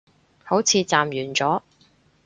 [0.43, 1.61] 好似暫完咗